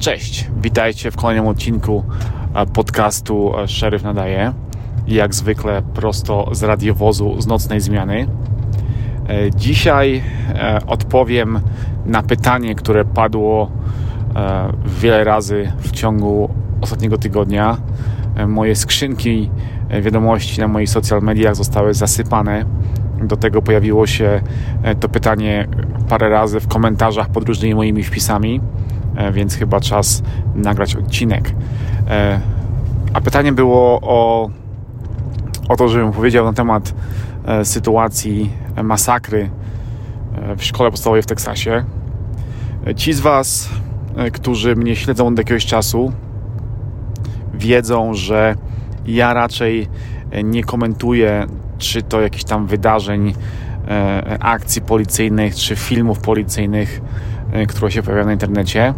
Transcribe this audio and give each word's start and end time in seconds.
Cześć, 0.00 0.50
witajcie 0.62 1.10
w 1.10 1.16
kolejnym 1.16 1.46
odcinku 1.46 2.04
podcastu 2.74 3.52
Szeryf 3.66 4.02
Nadaje. 4.02 4.52
Jak 5.08 5.34
zwykle 5.34 5.82
prosto 5.82 6.48
z 6.52 6.62
radiowozu 6.62 7.40
z 7.40 7.46
nocnej 7.46 7.80
zmiany. 7.80 8.26
E, 9.28 9.50
dzisiaj 9.50 10.22
e, 10.54 10.80
odpowiem 10.86 11.60
na 12.06 12.22
pytanie, 12.22 12.74
które 12.74 13.04
padło 13.04 13.70
e, 14.36 14.72
wiele 15.00 15.24
razy 15.24 15.72
w 15.78 15.90
ciągu 15.90 16.54
ostatniego 16.80 17.18
tygodnia. 17.18 17.76
Moje 18.46 18.76
skrzynki 18.76 19.50
wiadomości 20.02 20.60
na 20.60 20.68
moich 20.68 20.90
social 20.90 21.22
mediach 21.22 21.56
zostały 21.56 21.94
zasypane. 21.94 22.64
Do 23.22 23.36
tego 23.36 23.62
pojawiło 23.62 24.06
się 24.06 24.40
to 25.00 25.08
pytanie 25.08 25.68
parę 26.08 26.28
razy 26.28 26.60
w 26.60 26.68
komentarzach 26.68 27.28
pod 27.28 27.48
różnymi 27.48 27.74
moimi 27.74 28.02
wpisami 28.02 28.60
E, 28.60 28.79
więc 29.32 29.54
chyba 29.54 29.80
czas 29.80 30.22
nagrać 30.54 30.96
odcinek. 30.96 31.54
E, 32.08 32.40
a 33.12 33.20
pytanie 33.20 33.52
było 33.52 34.00
o, 34.02 34.50
o 35.68 35.76
to, 35.76 35.88
żebym 35.88 36.12
powiedział 36.12 36.44
na 36.44 36.52
temat 36.52 36.94
e, 37.44 37.64
sytuacji 37.64 38.50
masakry 38.82 39.50
w 40.56 40.64
szkole 40.64 40.90
podstawowej 40.90 41.22
w 41.22 41.26
Teksasie. 41.26 41.84
Ci 42.96 43.12
z 43.12 43.20
Was, 43.20 43.70
którzy 44.32 44.76
mnie 44.76 44.96
śledzą 44.96 45.26
od 45.26 45.38
jakiegoś 45.38 45.66
czasu, 45.66 46.12
wiedzą, 47.54 48.14
że 48.14 48.54
ja 49.06 49.34
raczej 49.34 49.88
nie 50.44 50.64
komentuję, 50.64 51.46
czy 51.78 52.02
to 52.02 52.20
jakichś 52.20 52.44
tam 52.44 52.66
wydarzeń, 52.66 53.34
akcji 54.40 54.82
policyjnych, 54.82 55.54
czy 55.54 55.76
filmów 55.76 56.18
policyjnych, 56.18 57.00
które 57.68 57.90
się 57.90 58.02
pojawiają 58.02 58.26
na 58.26 58.32
internecie. 58.32 58.94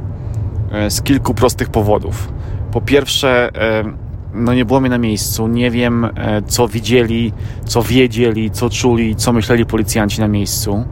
E, 0.72 0.90
z 0.90 1.02
kilku 1.02 1.34
prostych 1.34 1.68
powodów. 1.68 2.32
Po 2.72 2.80
pierwsze, 2.80 3.50
e, 3.54 3.84
no 4.34 4.54
nie 4.54 4.64
było 4.64 4.80
mnie 4.80 4.90
na 4.90 4.98
miejscu, 4.98 5.48
nie 5.48 5.70
wiem 5.70 6.04
e, 6.04 6.10
co 6.46 6.68
widzieli, 6.68 7.32
co 7.64 7.82
wiedzieli, 7.82 8.50
co 8.50 8.70
czuli, 8.70 9.16
co 9.16 9.32
myśleli 9.32 9.66
policjanci 9.66 10.20
na 10.20 10.28
miejscu, 10.28 10.84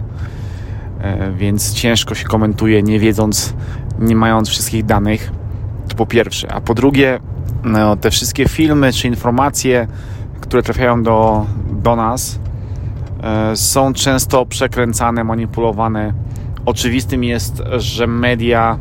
więc 1.34 1.72
ciężko 1.72 2.14
się 2.14 2.24
komentuje, 2.24 2.82
nie 2.82 2.98
wiedząc, 2.98 3.54
nie 3.98 4.16
mając 4.16 4.48
wszystkich 4.48 4.84
danych. 4.84 5.32
To 5.88 5.96
po 5.96 6.06
pierwsze. 6.06 6.52
A 6.52 6.60
po 6.60 6.74
drugie, 6.74 7.20
no, 7.64 7.96
te 7.96 8.10
wszystkie 8.10 8.48
filmy 8.48 8.92
czy 8.92 9.08
informacje, 9.08 9.86
które 10.40 10.62
trafiają 10.62 11.02
do, 11.02 11.46
do 11.72 11.96
nas, 11.96 12.40
są 13.54 13.92
często 13.92 14.46
przekręcane, 14.46 15.24
manipulowane. 15.24 16.12
Oczywistym 16.66 17.24
jest, 17.24 17.62
że 17.78 18.06
media 18.06 18.78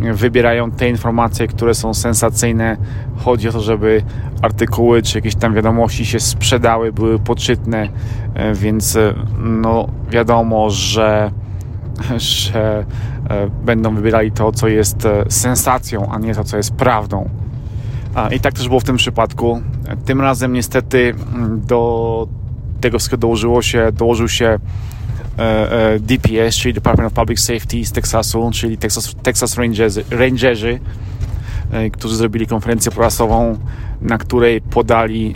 wybierają 0.00 0.70
te 0.70 0.88
informacje, 0.88 1.48
które 1.48 1.74
są 1.74 1.94
sensacyjne. 1.94 2.76
Chodzi 3.16 3.48
o 3.48 3.52
to, 3.52 3.60
żeby 3.60 4.02
artykuły 4.42 5.02
czy 5.02 5.18
jakieś 5.18 5.34
tam 5.34 5.54
wiadomości 5.54 6.06
się 6.06 6.20
sprzedały, 6.20 6.92
były 6.92 7.18
poczytne, 7.18 7.88
e, 8.34 8.54
więc 8.54 8.96
e, 8.96 9.14
no 9.38 9.88
wiadomo, 10.10 10.70
że, 10.70 11.30
że 12.16 12.84
e, 13.30 13.46
będą 13.64 13.94
wybierali 13.94 14.32
to, 14.32 14.52
co 14.52 14.68
jest 14.68 15.08
sensacją, 15.28 16.08
a 16.12 16.18
nie 16.18 16.34
to, 16.34 16.44
co 16.44 16.56
jest 16.56 16.74
prawdą. 16.74 17.28
I 18.30 18.40
tak 18.40 18.54
też 18.54 18.68
było 18.68 18.80
w 18.80 18.84
tym 18.84 18.96
przypadku. 18.96 19.62
Tym 20.04 20.20
razem 20.20 20.52
niestety 20.52 21.14
do 21.56 22.28
tego 22.80 22.98
wszystkiego 22.98 23.20
dołożyło 23.20 23.62
się, 23.62 23.92
dołożył 23.92 24.28
się 24.28 24.58
DPS, 26.00 26.56
czyli 26.56 26.74
Department 26.74 27.06
of 27.06 27.12
Public 27.12 27.40
Safety 27.40 27.84
z 27.84 27.92
Teksasu, 27.92 28.50
czyli 28.52 28.78
Texas, 28.78 29.14
Texas 29.22 29.56
Rangerzy, 30.10 30.80
e, 31.72 31.90
którzy 31.90 32.16
zrobili 32.16 32.46
konferencję 32.46 32.92
prasową, 32.92 33.58
na 34.00 34.18
której 34.18 34.60
podali 34.60 35.34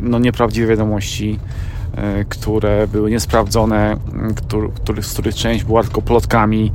no, 0.00 0.18
nieprawdziwe 0.18 0.66
wiadomości, 0.66 1.38
które 2.28 2.88
były 2.88 3.10
niesprawdzone, 3.10 3.96
który, 4.84 5.02
z 5.02 5.12
których 5.12 5.34
część 5.34 5.64
była 5.64 5.82
tylko 5.82 6.02
plotkami. 6.02 6.72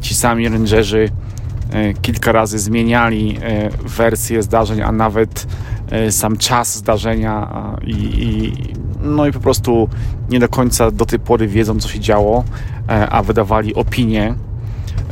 Ci 0.00 0.14
sami 0.14 0.48
rangerzy 0.48 1.08
kilka 2.02 2.32
razy 2.32 2.58
zmieniali 2.58 3.38
wersję 3.84 4.42
zdarzeń, 4.42 4.82
a 4.82 4.92
nawet 4.92 5.46
sam 6.10 6.36
czas 6.36 6.76
zdarzenia 6.76 7.48
i, 7.86 7.94
i 7.94 8.52
no 9.02 9.26
i 9.26 9.32
po 9.32 9.40
prostu 9.40 9.88
nie 10.28 10.40
do 10.40 10.48
końca 10.48 10.90
do 10.90 11.06
tej 11.06 11.18
pory 11.18 11.48
wiedzą, 11.48 11.80
co 11.80 11.88
się 11.88 12.00
działo, 12.00 12.44
e, 12.88 13.08
a 13.10 13.22
wydawali 13.22 13.74
opinie. 13.74 14.34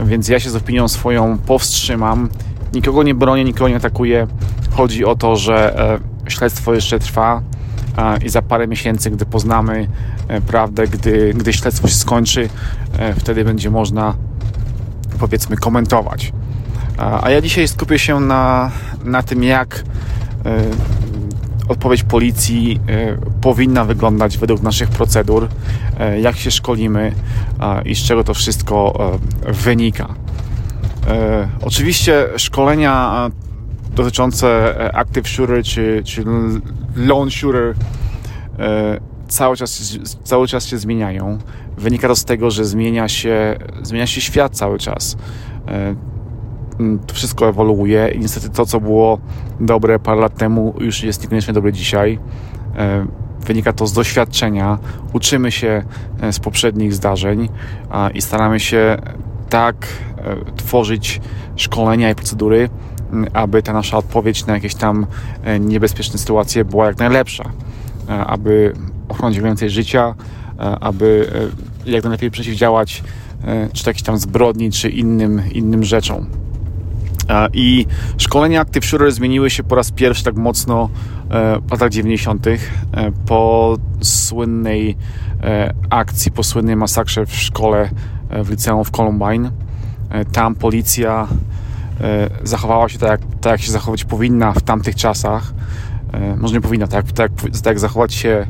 Więc 0.04 0.28
ja 0.28 0.40
się 0.40 0.50
z 0.50 0.56
opinią 0.56 0.88
swoją 0.88 1.38
powstrzymam. 1.38 2.28
Nikogo 2.74 3.02
nie 3.02 3.14
bronię, 3.14 3.44
nikogo 3.44 3.68
nie 3.68 3.76
atakuję. 3.76 4.26
Chodzi 4.70 5.04
o 5.04 5.16
to, 5.16 5.36
że 5.36 5.80
e, 6.26 6.30
śledztwo 6.30 6.74
jeszcze 6.74 6.98
trwa 6.98 7.42
i 8.24 8.28
za 8.28 8.42
parę 8.42 8.68
miesięcy, 8.68 9.10
gdy 9.10 9.26
poznamy 9.26 9.88
e, 10.28 10.40
prawdę, 10.40 10.86
gdy, 10.86 11.34
gdy 11.34 11.52
śledztwo 11.52 11.88
się 11.88 11.94
skończy, 11.94 12.48
wtedy 13.18 13.44
będzie 13.44 13.70
można 13.70 14.14
powiedzmy 15.18 15.56
komentować. 15.56 16.32
A 17.22 17.30
ja 17.30 17.40
dzisiaj 17.40 17.68
skupię 17.68 17.98
się 17.98 18.20
na, 18.20 18.70
na 19.04 19.22
tym, 19.22 19.42
jak 19.42 19.84
odpowiedź 21.70 22.02
policji 22.02 22.80
e, 22.88 23.16
powinna 23.40 23.84
wyglądać 23.84 24.38
według 24.38 24.62
naszych 24.62 24.88
procedur, 24.88 25.48
e, 25.98 26.20
jak 26.20 26.36
się 26.36 26.50
szkolimy 26.50 27.12
i 27.84 27.94
z 27.94 27.98
czego 27.98 28.24
to 28.24 28.34
wszystko 28.34 28.94
e, 29.46 29.52
wynika. 29.52 30.14
Oczywiście 31.62 32.26
szkolenia 32.36 33.30
dotyczące 33.94 34.74
active 34.94 35.28
shooter 35.28 35.62
czy, 35.64 36.02
czy 36.04 36.24
lone 36.96 37.30
shooter 37.30 37.74
cały 39.28 39.56
czas, 39.56 39.98
cały 40.24 40.48
czas 40.48 40.66
się 40.66 40.78
zmieniają. 40.78 41.38
Wynika 41.78 42.08
to 42.08 42.16
z 42.16 42.24
tego, 42.24 42.50
że 42.50 42.64
zmienia 42.64 43.08
się, 43.08 43.58
zmienia 43.82 44.06
się 44.06 44.20
świat 44.20 44.56
cały 44.56 44.78
czas. 44.78 45.16
Mm, 46.80 46.98
to 46.98 47.14
wszystko 47.14 47.48
ewoluuje 47.48 48.08
i 48.14 48.18
niestety 48.18 48.50
to, 48.50 48.66
co 48.66 48.80
było 48.80 49.18
dobre 49.60 49.98
parę 49.98 50.20
lat 50.20 50.34
temu, 50.34 50.74
już 50.80 51.02
jest 51.02 51.22
niekoniecznie 51.22 51.54
dobre 51.54 51.72
dzisiaj. 51.72 52.18
E, 52.76 53.06
wynika 53.46 53.72
to 53.72 53.86
z 53.86 53.92
doświadczenia, 53.92 54.78
uczymy 55.12 55.50
się 55.50 55.82
e, 56.20 56.32
z 56.32 56.40
poprzednich 56.40 56.94
zdarzeń 56.94 57.48
i 58.14 58.22
staramy 58.22 58.60
się 58.60 58.98
tak 59.48 59.86
e, 60.18 60.36
tworzyć 60.56 61.20
szkolenia 61.56 62.10
i 62.10 62.14
procedury, 62.14 62.68
aby 63.32 63.62
ta 63.62 63.72
nasza 63.72 63.96
odpowiedź 63.96 64.46
na 64.46 64.54
jakieś 64.54 64.74
tam 64.74 65.06
niebezpieczne 65.60 66.18
sytuacje 66.18 66.64
była 66.64 66.86
jak 66.86 66.98
najlepsza, 66.98 67.44
aby 68.26 68.72
ochronić 69.08 69.40
więcej 69.40 69.70
życia, 69.70 70.14
aby 70.80 71.30
jak 71.86 72.04
najlepiej 72.04 72.30
przeciwdziałać 72.30 73.02
czy 73.72 73.84
to 73.84 73.90
jakiejś 73.90 74.02
tam 74.02 74.18
zbrodni, 74.18 74.70
czy 74.70 74.90
innym, 74.90 75.42
innym 75.52 75.84
rzeczom. 75.84 76.26
I 77.52 77.86
szkolenia 78.18 78.60
Active 78.60 78.84
Shooter 78.84 79.12
zmieniły 79.12 79.50
się 79.50 79.62
po 79.62 79.74
raz 79.74 79.90
pierwszy 79.90 80.24
tak 80.24 80.36
mocno 80.36 80.88
e, 81.30 81.60
w 81.60 81.70
latach 81.70 81.90
90. 81.90 82.46
E, 82.46 82.58
po 83.26 83.76
słynnej 84.00 84.96
e, 85.42 85.74
akcji, 85.90 86.32
po 86.32 86.42
słynnej 86.42 86.76
masakrze 86.76 87.26
w 87.26 87.34
szkole 87.34 87.90
w 88.44 88.50
liceum 88.50 88.84
w 88.84 88.90
Columbine. 88.90 89.50
Tam 90.32 90.54
policja 90.54 91.28
zachowała 92.42 92.88
się 92.88 92.98
tak, 92.98 93.20
tak, 93.40 93.52
jak 93.52 93.60
się 93.60 93.72
zachować 93.72 94.04
powinna 94.04 94.52
w 94.52 94.62
tamtych 94.62 94.94
czasach. 94.94 95.52
Może 96.36 96.54
nie 96.54 96.60
powinna, 96.60 96.86
tak, 96.86 97.12
tak, 97.12 97.32
tak 97.62 97.78
zachować 97.78 98.14
się 98.14 98.46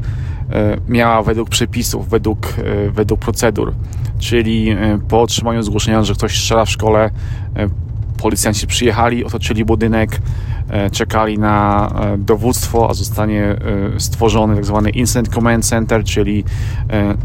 miała 0.88 1.22
według 1.22 1.48
przepisów, 1.48 2.08
według, 2.08 2.54
według 2.92 3.20
procedur. 3.20 3.74
Czyli 4.18 4.76
po 5.08 5.22
otrzymaniu 5.22 5.62
zgłoszenia, 5.62 6.02
że 6.02 6.14
ktoś 6.14 6.38
strzela 6.38 6.64
w 6.64 6.70
szkole, 6.70 7.10
Policjanci 8.20 8.66
przyjechali, 8.66 9.24
otoczyli 9.24 9.65
budynek, 9.65 10.21
e, 10.68 10.91
czekali 10.91 11.39
na 11.39 11.89
e, 11.89 12.18
dowództwo, 12.18 12.91
a 12.91 12.95
zostanie 12.95 13.45
e, 13.45 13.56
stworzony 14.00 14.54
tak 14.54 14.65
zwany 14.65 14.91
Incident 14.91 15.28
Command 15.28 15.65
Center, 15.65 16.04
czyli 16.04 16.45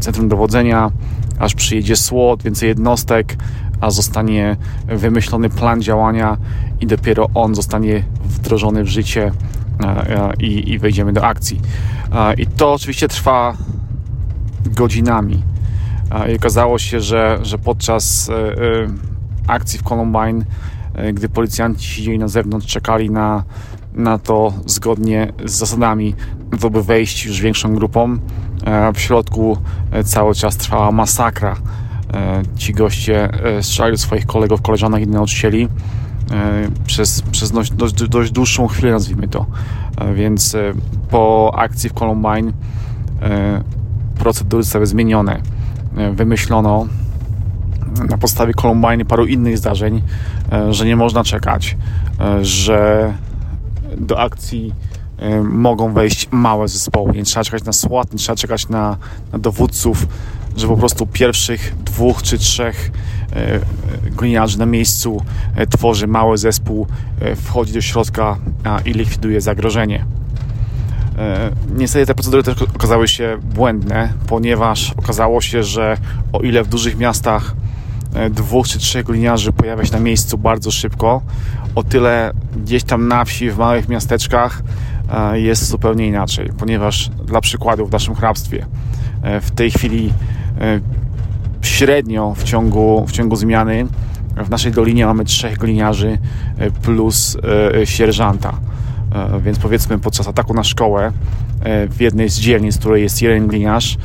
centrum 0.00 0.28
dowodzenia, 0.28 0.90
aż 1.38 1.54
przyjedzie 1.54 1.96
SWAT, 1.96 2.42
więcej 2.42 2.68
jednostek, 2.68 3.36
a 3.80 3.90
zostanie 3.90 4.56
wymyślony 4.86 5.50
plan 5.50 5.82
działania 5.82 6.36
i 6.80 6.86
dopiero 6.86 7.28
on 7.34 7.54
zostanie 7.54 8.02
wdrożony 8.24 8.84
w 8.84 8.88
życie 8.88 9.32
i, 10.38 10.72
i 10.72 10.78
wejdziemy 10.78 11.12
do 11.12 11.24
akcji. 11.24 11.60
I 12.38 12.46
to 12.46 12.72
oczywiście 12.72 13.08
trwa 13.08 13.56
godzinami. 14.64 15.42
I 16.32 16.36
okazało 16.36 16.78
się, 16.78 17.00
że, 17.00 17.38
że 17.42 17.58
podczas 17.58 18.30
akcji 19.46 19.78
w 19.78 19.82
Columbine 19.82 20.44
gdy 21.14 21.28
policjanci 21.28 21.88
siedzieli 21.88 22.18
na 22.18 22.28
zewnątrz, 22.28 22.66
czekali 22.66 23.10
na, 23.10 23.44
na 23.94 24.18
to 24.18 24.52
zgodnie 24.66 25.32
z 25.44 25.52
zasadami, 25.52 26.14
to 26.60 26.70
by 26.70 26.82
wejść 26.82 27.24
już 27.24 27.40
większą 27.40 27.74
grupą. 27.74 28.18
E, 28.64 28.92
w 28.92 29.00
środku 29.00 29.58
e, 29.90 30.04
cały 30.04 30.34
czas 30.34 30.56
trwała 30.56 30.92
masakra. 30.92 31.56
Ci 32.56 32.74
goście 32.74 33.28
strzelali 33.60 33.98
swoich 33.98 34.26
kolegów, 34.26 34.62
koleżanek 34.62 35.02
i 35.02 35.06
nauczycieli. 35.06 35.68
przez, 36.86 37.22
przez 37.22 37.52
dość, 37.52 37.72
dość, 37.72 37.94
dość 37.94 38.32
dłuższą 38.32 38.66
chwilę, 38.66 38.92
nazwijmy 38.92 39.28
to. 39.28 39.46
Więc 40.14 40.56
po 41.10 41.52
akcji 41.56 41.90
w 41.90 41.92
Columbine 41.92 42.52
procedury 44.18 44.62
zostały 44.62 44.86
zmienione. 44.86 45.40
Wymyślono 46.12 46.86
na 48.08 48.18
podstawie 48.18 48.54
Columbine 48.54 49.02
i 49.02 49.04
paru 49.04 49.26
innych 49.26 49.58
zdarzeń, 49.58 50.02
że 50.70 50.86
nie 50.86 50.96
można 50.96 51.24
czekać, 51.24 51.76
że 52.42 53.12
do 53.96 54.20
akcji 54.20 54.72
mogą 55.42 55.92
wejść 55.92 56.28
małe 56.30 56.68
zespoły. 56.68 57.12
Nie 57.12 57.24
trzeba 57.24 57.44
czekać 57.44 57.64
na 57.64 57.72
SWAT, 57.72 58.12
nie 58.12 58.18
trzeba 58.18 58.36
czekać 58.36 58.68
na, 58.68 58.96
na 59.32 59.38
dowódców, 59.38 60.06
że 60.56 60.68
po 60.68 60.76
prostu 60.76 61.06
pierwszych 61.06 61.74
dwóch 61.84 62.22
czy 62.22 62.38
trzech 62.38 62.90
e, 63.32 63.60
gliniarzy 64.10 64.58
na 64.58 64.66
miejscu 64.66 65.22
e, 65.56 65.66
tworzy 65.66 66.06
mały 66.06 66.38
zespół, 66.38 66.86
e, 67.20 67.36
wchodzi 67.36 67.72
do 67.72 67.80
środka 67.80 68.36
i 68.84 68.92
likwiduje 68.92 69.40
zagrożenie. 69.40 70.04
Niestety 71.76 72.06
te 72.06 72.14
procedury 72.14 72.42
też 72.42 72.62
okazały 72.62 73.08
się 73.08 73.38
błędne, 73.54 74.12
ponieważ 74.26 74.92
okazało 74.96 75.40
się, 75.40 75.62
że 75.62 75.96
o 76.32 76.40
ile 76.40 76.64
w 76.64 76.68
dużych 76.68 76.98
miastach 76.98 77.54
dwóch 78.30 78.68
czy 78.68 78.78
trzech 78.78 79.04
gliniarzy 79.04 79.52
pojawia 79.52 79.84
się 79.84 79.92
na 79.92 80.00
miejscu 80.00 80.38
bardzo 80.38 80.70
szybko, 80.70 81.22
o 81.74 81.82
tyle 81.82 82.32
gdzieś 82.56 82.82
tam 82.82 83.08
na 83.08 83.24
wsi, 83.24 83.50
w 83.50 83.58
małych 83.58 83.88
miasteczkach 83.88 84.62
jest 85.32 85.66
zupełnie 85.66 86.06
inaczej, 86.06 86.50
ponieważ 86.58 87.08
dla 87.08 87.40
przykładu 87.40 87.86
w 87.86 87.92
naszym 87.92 88.14
hrabstwie 88.14 88.66
w 89.40 89.50
tej 89.50 89.70
chwili 89.70 90.12
E, 90.60 90.80
średnio 91.62 92.34
w 92.36 92.44
ciągu, 92.44 93.04
w 93.06 93.12
ciągu 93.12 93.36
zmiany 93.36 93.86
w 94.36 94.50
naszej 94.50 94.72
dolinie 94.72 95.06
mamy 95.06 95.24
trzech 95.24 95.58
gliniarzy 95.58 96.18
e, 96.58 96.70
plus 96.70 97.36
e, 97.82 97.86
sierżanta. 97.86 98.52
Więc 99.40 99.58
powiedzmy 99.58 99.98
podczas 99.98 100.28
ataku 100.28 100.54
na 100.54 100.64
szkołę 100.64 101.12
w 101.90 102.00
jednej 102.00 102.28
z 102.28 102.38
dzielnic, 102.38 102.76
w 102.76 102.78
której 102.78 103.02
jest 103.02 103.22
jeden 103.22 103.46
gliniarz, 103.46 103.96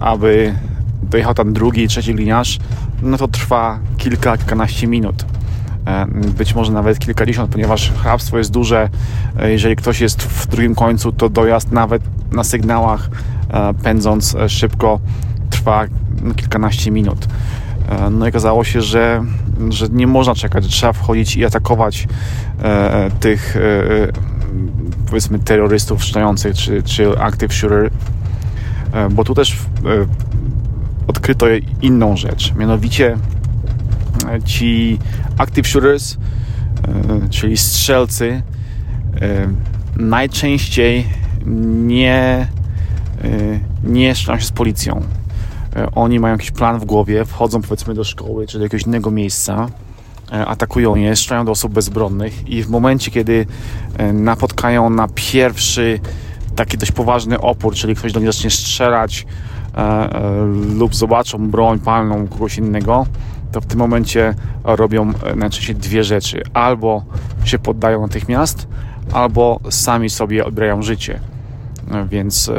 aby 0.00 0.54
dojechał 1.02 1.34
tam 1.34 1.52
drugi 1.52 1.88
trzeci 1.88 2.14
gliniarz, 2.14 2.58
no 3.02 3.18
to 3.18 3.28
trwa 3.28 3.78
kilka, 3.96 4.36
kilkanaście 4.36 4.86
minut. 4.86 5.24
Być 6.38 6.54
może 6.54 6.72
nawet 6.72 6.98
kilkadziesiąt, 6.98 7.52
ponieważ 7.52 7.90
hrabstwo 7.90 8.38
jest 8.38 8.50
duże. 8.50 8.88
Jeżeli 9.42 9.76
ktoś 9.76 10.00
jest 10.00 10.22
w 10.22 10.46
drugim 10.46 10.74
końcu, 10.74 11.12
to 11.12 11.28
dojazd 11.28 11.72
nawet 11.72 12.02
na 12.32 12.44
sygnałach 12.44 13.10
pędząc 13.82 14.36
szybko 14.48 15.00
trwa 15.50 15.84
kilkanaście 16.36 16.90
minut. 16.90 17.28
E, 17.88 18.10
no 18.10 18.26
i 18.26 18.28
okazało 18.28 18.64
się, 18.64 18.80
że, 18.80 19.24
że 19.68 19.88
nie 19.88 20.06
można 20.06 20.34
czekać, 20.34 20.64
że 20.64 20.70
trzeba 20.70 20.92
wchodzić 20.92 21.36
i 21.36 21.44
atakować 21.44 22.08
e, 22.62 23.10
tych 23.20 23.56
e, 23.56 23.60
powiedzmy 25.06 25.38
terrorystów 25.38 26.04
szczających 26.04 26.54
czy, 26.54 26.82
czy 26.82 27.18
active 27.18 27.54
shooter, 27.54 27.90
bo 29.10 29.24
tu 29.24 29.34
też 29.34 29.56
odkryto 31.06 31.46
inną 31.82 32.16
rzecz, 32.16 32.54
mianowicie 32.54 33.16
ci 34.44 34.98
active 35.38 35.68
shooters, 35.68 36.16
czyli 37.30 37.56
strzelcy, 37.56 38.42
najczęściej 39.96 41.06
nie, 41.86 42.46
nie 43.84 44.14
strzelają 44.14 44.40
się 44.40 44.46
z 44.46 44.52
policją. 44.52 45.02
E, 45.76 45.90
oni 45.94 46.20
mają 46.20 46.34
jakiś 46.34 46.50
plan 46.50 46.78
w 46.78 46.84
głowie, 46.84 47.24
wchodzą 47.24 47.62
powiedzmy 47.62 47.94
do 47.94 48.04
szkoły 48.04 48.46
czy 48.46 48.58
do 48.58 48.64
jakiegoś 48.64 48.86
innego 48.86 49.10
miejsca, 49.10 49.68
e, 50.32 50.46
atakują 50.46 50.94
je, 50.94 51.16
strzelają 51.16 51.44
do 51.44 51.52
osób 51.52 51.72
bezbronnych 51.72 52.48
i 52.48 52.62
w 52.62 52.70
momencie, 52.70 53.10
kiedy 53.10 53.46
e, 53.98 54.12
napotkają 54.12 54.90
na 54.90 55.08
pierwszy 55.14 56.00
taki 56.56 56.78
dość 56.78 56.92
poważny 56.92 57.40
opór, 57.40 57.74
czyli 57.74 57.94
ktoś 57.94 58.12
do 58.12 58.20
nich 58.20 58.28
zacznie 58.28 58.50
strzelać 58.50 59.26
lub 60.74 60.94
zobaczą 60.94 61.50
broń 61.50 61.78
palną 61.78 62.28
kogoś 62.28 62.58
innego, 62.58 63.06
to 63.52 63.60
w 63.60 63.66
tym 63.66 63.78
momencie 63.78 64.34
robią 64.64 65.12
najczęściej 65.36 65.76
dwie 65.76 66.04
rzeczy. 66.04 66.42
Albo 66.54 67.04
się 67.44 67.58
poddają 67.58 68.00
natychmiast, 68.00 68.68
albo 69.12 69.60
sami 69.70 70.10
sobie 70.10 70.44
odbierają 70.44 70.82
życie. 70.82 71.20
Więc 72.10 72.50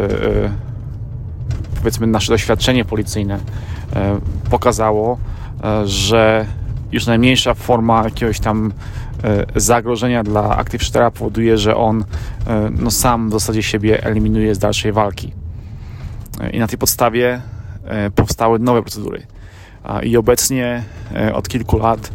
powiedzmy 1.83 2.07
nasze 2.07 2.33
doświadczenie 2.33 2.85
policyjne 2.85 3.39
e, 3.95 4.19
pokazało, 4.49 5.17
e, 5.63 5.87
że 5.87 6.45
już 6.91 7.05
najmniejsza 7.05 7.53
forma 7.53 8.03
jakiegoś 8.03 8.39
tam 8.39 8.73
e, 9.23 9.45
zagrożenia 9.55 10.23
dla 10.23 10.63
Shootera 10.79 11.11
powoduje, 11.11 11.57
że 11.57 11.75
on 11.75 12.03
no, 12.71 12.91
sam 12.91 13.29
w 13.29 13.33
zasadzie 13.33 13.63
siebie 13.63 14.03
eliminuje 14.03 14.55
z 14.55 14.59
dalszej 14.59 14.91
walki. 14.91 15.33
I 16.53 16.59
na 16.59 16.67
tej 16.67 16.77
podstawie 16.77 17.41
powstały 18.15 18.59
nowe 18.59 18.81
procedury. 18.81 19.27
I 20.03 20.17
obecnie 20.17 20.83
od 21.33 21.47
kilku 21.47 21.77
lat 21.77 22.11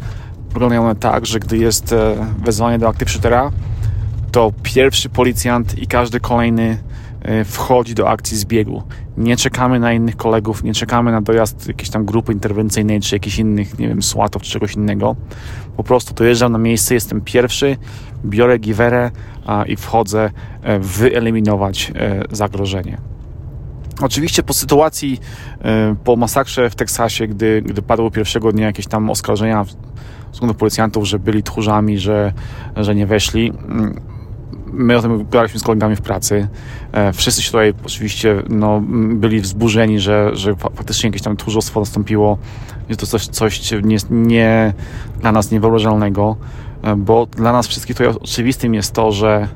wyglądają 0.53 0.83
one 0.83 0.95
tak, 0.95 1.25
że 1.25 1.39
gdy 1.39 1.57
jest 1.57 1.95
wezwanie 2.45 2.79
do 2.79 2.87
Active 2.87 3.09
Shootera, 3.09 3.51
to 4.31 4.53
pierwszy 4.63 5.09
policjant 5.09 5.77
i 5.77 5.87
każdy 5.87 6.19
kolejny 6.19 6.77
E, 7.21 7.43
wchodzi 7.43 7.95
do 7.95 8.09
akcji 8.09 8.37
zbiegu. 8.37 8.83
Nie 9.17 9.37
czekamy 9.37 9.79
na 9.79 9.93
innych 9.93 10.17
kolegów, 10.17 10.63
nie 10.63 10.73
czekamy 10.73 11.11
na 11.11 11.21
dojazd 11.21 11.67
jakiejś 11.67 11.89
tam 11.89 12.05
grupy 12.05 12.33
interwencyjnej, 12.33 13.01
czy 13.01 13.15
jakichś 13.15 13.39
innych, 13.39 13.79
nie 13.79 13.87
wiem, 13.87 14.03
słatów, 14.03 14.41
czy 14.41 14.51
czegoś 14.51 14.75
innego. 14.75 15.15
Po 15.77 15.83
prostu 15.83 16.13
dojeżdżam 16.13 16.51
na 16.51 16.57
miejsce, 16.57 16.93
jestem 16.93 17.21
pierwszy, 17.21 17.77
biorę 18.25 18.57
giwerę 18.57 19.11
i 19.67 19.75
wchodzę 19.75 20.31
e, 20.63 20.79
wyeliminować 20.79 21.91
e, 21.95 22.23
zagrożenie. 22.31 22.97
Oczywiście 24.01 24.43
po 24.43 24.53
sytuacji, 24.53 25.19
po 26.03 26.15
masakrze 26.15 26.69
w 26.69 26.75
Teksasie, 26.75 27.27
gdy, 27.27 27.61
gdy 27.61 27.81
padło 27.81 28.11
pierwszego 28.11 28.51
dnia 28.51 28.65
jakieś 28.65 28.87
tam 28.87 29.09
oskarżenia 29.09 29.63
w 29.63 29.69
stosunku 30.31 30.47
do 30.47 30.53
policjantów, 30.53 31.05
że 31.05 31.19
byli 31.19 31.43
tchórzami, 31.43 31.99
że, 31.99 32.33
że 32.75 32.95
nie 32.95 33.05
weszli, 33.05 33.49
mm, 33.49 34.01
my 34.73 34.97
o 34.97 35.01
tym 35.01 35.17
gadaliśmy 35.17 35.59
z 35.59 35.63
kolegami 35.63 35.95
w 35.95 36.01
pracy. 36.01 36.47
E, 36.91 37.13
wszyscy 37.13 37.41
się 37.41 37.47
tutaj 37.47 37.73
oczywiście 37.85 38.43
no, 38.49 38.81
byli 39.13 39.41
wzburzeni, 39.41 39.99
że, 39.99 40.29
że 40.33 40.55
faktycznie 40.55 41.07
jakieś 41.07 41.21
tam 41.21 41.37
tchórzostwo 41.37 41.79
nastąpiło. 41.79 42.37
Jest 42.89 43.01
to 43.01 43.07
coś, 43.07 43.27
coś 43.27 43.71
nie, 43.71 43.97
nie 44.09 44.73
dla 45.21 45.31
nas 45.31 45.51
niewyobrażalnego, 45.51 46.35
e, 46.83 46.95
bo 46.95 47.25
dla 47.25 47.51
nas 47.51 47.67
wszystkich 47.67 47.95
to 47.95 48.09
oczywistym 48.09 48.73
jest 48.73 48.93
to, 48.93 49.11
że 49.11 49.47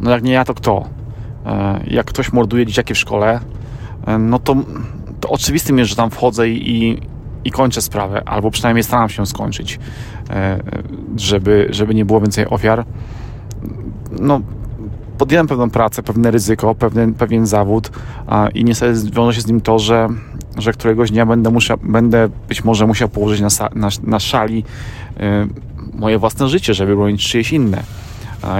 no 0.00 0.10
jak 0.10 0.22
nie 0.22 0.32
ja, 0.32 0.44
to 0.44 0.54
kto? 0.54 0.99
E, 1.46 1.80
jak 1.86 2.06
ktoś 2.06 2.32
morduje 2.32 2.66
dzieciaki 2.66 2.94
w 2.94 2.98
szkole, 2.98 3.40
no 4.18 4.38
to, 4.38 4.56
to 5.20 5.28
oczywistym 5.28 5.78
jest, 5.78 5.90
że 5.90 5.96
tam 5.96 6.10
wchodzę 6.10 6.48
i, 6.48 7.00
i 7.44 7.50
kończę 7.50 7.82
sprawę, 7.82 8.22
albo 8.28 8.50
przynajmniej 8.50 8.84
staram 8.84 9.08
się 9.08 9.26
skończyć, 9.26 9.78
żeby, 11.16 11.68
żeby 11.70 11.94
nie 11.94 12.04
było 12.04 12.20
więcej 12.20 12.46
ofiar 12.48 12.84
no, 14.20 14.40
podjąłem 15.18 15.46
pewną 15.46 15.70
pracę, 15.70 16.02
pewne 16.02 16.30
ryzyko, 16.30 16.74
pewien, 16.74 17.14
pewien 17.14 17.46
zawód 17.46 17.90
i 18.54 18.64
niestety 18.64 19.10
wiąże 19.10 19.34
się 19.34 19.40
z 19.40 19.46
nim 19.46 19.60
to, 19.60 19.78
że, 19.78 20.08
że 20.58 20.72
któregoś 20.72 21.10
dnia 21.10 21.26
będę, 21.26 21.50
musia, 21.50 21.76
będę 21.76 22.28
być 22.48 22.64
może 22.64 22.86
musiał 22.86 23.08
położyć 23.08 23.40
na, 23.40 23.68
na, 23.74 23.88
na 24.02 24.20
szali 24.20 24.64
moje 25.94 26.18
własne 26.18 26.48
życie, 26.48 26.74
żeby 26.74 26.96
bronić 26.96 27.28
czyjeś 27.28 27.52
inne. 27.52 27.82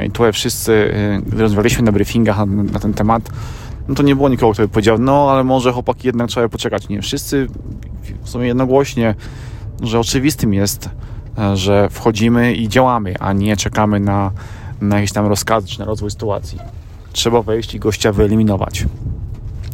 I 0.06 0.10
tutaj 0.10 0.32
wszyscy, 0.32 0.72
y, 0.72 1.22
gdy 1.26 1.42
rozmawialiśmy 1.42 1.82
na 1.82 1.92
briefingach 1.92 2.38
na, 2.38 2.46
na, 2.46 2.78
ten 2.78 2.94
temat, 2.94 3.22
no 3.88 3.94
to 3.94 4.02
nie 4.02 4.16
było 4.16 4.28
nikogo, 4.28 4.52
kto 4.52 4.62
by 4.62 4.68
powiedział, 4.68 4.98
no 4.98 5.30
ale 5.30 5.44
może 5.44 5.72
chłopaki 5.72 6.06
jednak 6.06 6.28
trzeba 6.28 6.48
poczekać. 6.48 6.88
Nie, 6.88 7.02
wszyscy 7.02 7.46
w 8.22 8.28
sumie 8.28 8.46
jednogłośnie, 8.46 9.14
że 9.82 10.00
oczywistym 10.00 10.54
jest, 10.54 10.90
e, 11.38 11.56
że 11.56 11.88
wchodzimy 11.90 12.54
i 12.54 12.68
działamy, 12.68 13.14
a 13.20 13.32
nie 13.32 13.56
czekamy 13.56 14.00
na 14.00 14.30
na 14.80 14.96
jakieś 14.96 15.12
tam 15.12 15.26
rozkazy 15.26 15.68
czy 15.68 15.78
na 15.78 15.84
rozwój 15.84 16.10
sytuacji. 16.10 16.58
Trzeba 17.12 17.42
wejść 17.42 17.74
i 17.74 17.80
gościa 17.80 18.12
wyeliminować. 18.12 18.86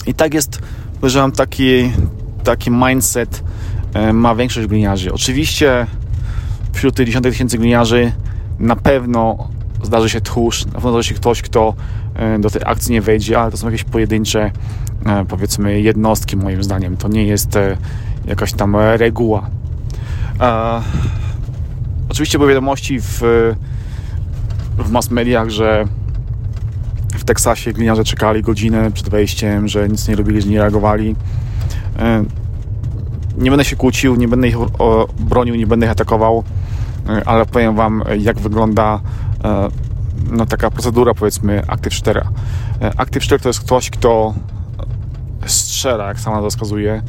I 0.06 0.14
tak 0.14 0.34
jest, 0.34 0.62
że 1.02 1.20
mam 1.20 1.32
taki, 1.32 1.92
taki 2.44 2.70
mindset 2.70 3.42
e, 3.94 4.12
ma 4.12 4.34
większość 4.34 4.66
gliniarzy. 4.66 5.12
Oczywiście 5.12 5.86
wśród 6.72 6.94
tych 6.94 7.06
10 7.06 7.24
tysięcy 7.24 7.58
gliniarzy 7.58 8.12
na 8.58 8.76
pewno 8.76 9.48
zdarzy 9.82 10.10
się 10.10 10.20
tchórz, 10.20 10.66
na 10.66 10.72
pewno 10.72 10.90
zdarzy 10.90 11.08
się 11.08 11.14
ktoś, 11.14 11.42
kto 11.42 11.74
e, 12.14 12.38
do 12.38 12.50
tej 12.50 12.62
akcji 12.64 12.92
nie 12.92 13.02
wejdzie, 13.02 13.40
ale 13.40 13.50
to 13.50 13.56
są 13.56 13.66
jakieś 13.66 13.84
pojedyncze 13.84 14.50
e, 15.06 15.24
powiedzmy 15.24 15.80
jednostki 15.80 16.36
moim 16.36 16.62
zdaniem. 16.62 16.96
To 16.96 17.08
nie 17.08 17.26
jest 17.26 17.58
jakaś 18.26 18.52
tam 18.52 18.76
reguła. 18.76 19.50
Oczywiście 22.08 22.38
były 22.38 22.50
wiadomości 22.50 23.00
w 23.00 23.22
w 24.78 24.90
mass 24.90 25.10
mediach, 25.10 25.50
że 25.50 25.84
w 27.14 27.24
Teksasie 27.24 27.72
gliniarze 27.72 28.04
czekali 28.04 28.42
godzinę 28.42 28.90
przed 28.90 29.08
wejściem, 29.08 29.68
że 29.68 29.88
nic 29.88 30.08
nie 30.08 30.16
robili, 30.16 30.42
że 30.42 30.48
nie 30.48 30.58
reagowali. 30.58 31.16
E, 31.98 32.24
nie 33.38 33.50
będę 33.50 33.64
się 33.64 33.76
kłócił, 33.76 34.16
nie 34.16 34.28
będę 34.28 34.48
ich 34.48 34.56
bronił, 35.18 35.54
nie 35.54 35.66
będę 35.66 35.86
ich 35.86 35.92
atakował. 35.92 36.44
ale 37.26 37.46
powiem 37.46 37.76
Wam, 37.76 38.04
jak 38.18 38.40
wygląda 38.40 39.00
no, 40.30 40.46
taka 40.46 40.70
procedura, 40.70 41.14
powiedzmy, 41.14 41.62
Active 41.68 41.94
Shootera. 41.94 42.28
Active 42.96 43.24
Shooter 43.24 43.40
to 43.40 43.48
jest 43.48 43.60
ktoś, 43.60 43.90
kto 43.90 44.34
strzela, 45.46 46.08
jak 46.08 46.20
sama 46.20 46.48
wskazuje, 46.48 47.02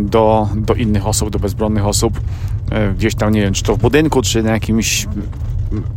do, 0.00 0.48
do 0.56 0.74
innych 0.74 1.06
osób, 1.06 1.30
do 1.30 1.38
bezbronnych 1.38 1.86
osób, 1.86 2.20
gdzieś 2.96 3.14
tam, 3.14 3.32
nie 3.32 3.40
wiem, 3.40 3.54
czy 3.54 3.62
to 3.62 3.76
w 3.76 3.78
budynku, 3.78 4.22
czy 4.22 4.42
na 4.42 4.50
jakimś 4.50 5.06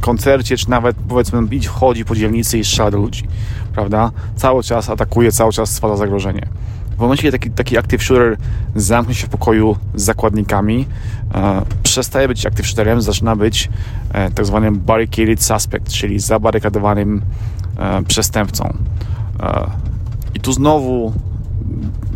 koncercie, 0.01 0.57
czy 0.57 0.69
nawet 0.69 0.95
powiedzmy 1.07 1.59
wchodzi 1.61 2.05
po 2.05 2.15
dzielnicy 2.15 2.59
i 2.59 2.63
strzela 2.63 2.91
do 2.91 2.97
ludzi, 2.97 3.27
prawda? 3.73 4.11
Cały 4.35 4.63
czas 4.63 4.89
atakuje, 4.89 5.31
cały 5.31 5.51
czas 5.51 5.69
stwarza 5.69 5.97
zagrożenie. 5.97 6.47
W 7.01 7.03
momencie, 7.03 7.31
taki, 7.31 7.51
taki 7.51 7.77
active 7.77 8.03
shooter 8.03 8.37
zamknie 8.75 9.15
się 9.15 9.27
w 9.27 9.29
pokoju 9.29 9.75
z 9.95 10.03
zakładnikami, 10.03 10.85
e, 11.33 11.61
przestaje 11.83 12.27
być 12.27 12.45
active 12.45 12.67
shooterem, 12.67 13.01
zaczyna 13.01 13.35
być 13.35 13.69
e, 14.13 14.31
tak 14.31 14.45
zwanym 14.45 14.79
barricaded 14.79 15.43
suspect, 15.43 15.93
czyli 15.93 16.19
zabarykadowanym 16.19 17.21
e, 17.77 18.03
przestępcą. 18.03 18.73
E, 19.39 19.69
I 20.35 20.39
tu 20.39 20.53
znowu 20.53 21.13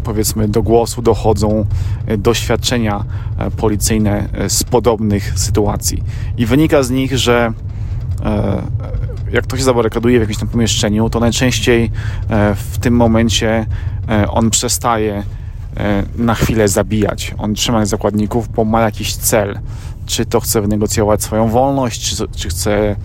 powiedzmy 0.04 0.48
do 0.48 0.64
głosu 0.64 1.02
dochodzą 1.02 1.66
e, 2.08 2.18
doświadczenia 2.18 3.06
e, 3.38 3.52
policyjne 3.52 4.30
z 4.48 4.64
podobnych 4.64 5.40
sytuacji. 5.40 6.04
I 6.38 6.46
wynika 6.46 6.84
z 6.84 6.90
nich, 6.90 7.18
że 7.18 7.54
jak 9.32 9.44
ktoś 9.44 9.60
się 9.60 9.66
zabarykaduje 9.66 10.18
w 10.20 10.22
jakimś 10.22 10.38
tam 10.38 10.48
pomieszczeniu, 10.48 11.10
to 11.10 11.20
najczęściej 11.20 11.92
w 12.56 12.78
tym 12.78 12.96
momencie 12.96 13.66
on 14.30 14.50
przestaje 14.50 15.24
na 16.16 16.36
chwilę 16.36 16.68
zabijać. 16.68 17.36
On 17.38 17.54
trzyma 17.54 17.86
zakładników, 17.86 18.50
bo 18.50 18.66
ma 18.66 18.82
jakiś 18.82 19.16
cel. 19.16 19.60
Czy 20.06 20.26
to 20.26 20.40
chce 20.40 20.62
wynegocjować 20.62 21.24
swoją 21.24 21.50
wolność, 21.50 22.16
czy, 22.16 22.28
czy 22.28 22.50
chce 22.50 22.96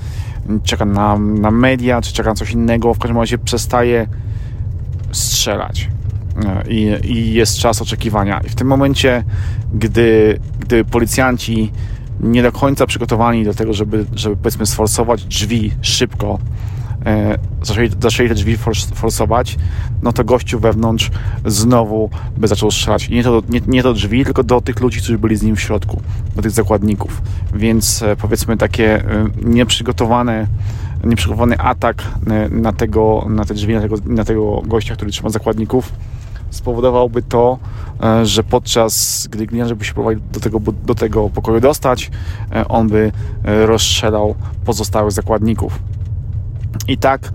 czeka 0.65 0.85
na, 0.85 1.19
na 1.19 1.51
media, 1.51 2.03
czy 2.03 2.13
czeka 2.13 2.29
na 2.29 2.35
coś 2.35 2.51
innego. 2.51 2.95
W 2.95 2.99
każdym 2.99 3.19
razie 3.19 3.39
przestaje 3.39 4.07
strzelać 5.13 5.89
i, 6.69 6.97
i 7.05 7.33
jest 7.33 7.59
czas 7.59 7.83
oczekiwania. 7.83 8.41
I 8.47 8.49
w 8.49 8.55
tym 8.55 8.67
momencie, 8.67 9.25
gdy, 9.75 10.41
gdy 10.61 10.85
policjanci 10.85 11.73
nie 12.21 12.43
do 12.43 12.53
końca 12.53 12.87
przygotowani 12.87 13.45
do 13.45 13.55
tego, 13.55 13.73
żeby, 13.73 14.07
żeby 14.15 14.37
powiedzmy 14.37 14.67
sforsować 14.67 15.25
drzwi 15.25 15.73
szybko, 15.83 16.39
e, 16.39 16.70
zaczęli, 17.63 17.91
zaczęli 18.01 18.29
te 18.29 18.35
drzwi 18.35 18.57
forsować, 18.95 19.57
no 20.03 20.13
to 20.13 20.25
gościu 20.25 20.61
wewnątrz 20.61 21.11
znowu 21.47 22.11
by 22.37 22.49
zaczął 22.49 22.71
strzelać. 22.71 23.09
I 23.09 23.15
nie 23.15 23.23
to, 23.23 23.43
nie, 23.49 23.61
nie 23.67 23.83
do 23.83 23.95
drzwi, 23.95 24.25
tylko 24.25 24.43
do 24.43 24.61
tych 24.61 24.81
ludzi, 24.81 24.99
którzy 24.99 25.19
byli 25.19 25.37
z 25.37 25.43
nim 25.43 25.57
w 25.57 25.61
środku, 25.61 26.03
do 26.37 26.43
tych 26.43 26.51
zakładników. 26.51 27.23
Więc 27.55 28.03
e, 28.03 28.17
powiedzmy 28.17 28.57
takie 28.57 29.05
e, 29.05 29.27
nieprzygotowane 29.43 30.47
nieprzygotowany 31.05 31.59
atak 31.59 32.03
e, 32.27 32.49
na, 32.49 32.73
tego, 32.73 33.27
na 33.29 33.45
te 33.45 33.55
drzwi, 33.55 33.75
na 33.75 33.81
tego, 33.81 33.97
na 34.07 34.25
tego 34.25 34.63
gościa, 34.67 34.95
który 34.95 35.11
trzyma 35.11 35.31
zakładników, 35.31 35.93
spowodowałby 36.51 37.23
to, 37.23 37.59
e, 38.03 38.27
że 38.27 38.45
podczas 38.45 39.27
gdy 39.31 39.47
gliniarze 39.47 39.77
by 39.77 39.85
się 39.85 39.95
próbowali 39.95 40.21
do 40.33 40.41
tego, 40.41 40.61
do 40.87 40.95
tego 40.95 41.29
pokoju 41.29 41.61
dostać, 41.61 42.11
e, 42.53 42.69
on 42.69 42.89
by 42.89 43.13
e, 43.45 43.67
rozstrzelał 43.67 44.35
pozostałych 44.65 45.13
zakładników. 45.13 45.79
I 46.89 46.99
tak 46.99 47.33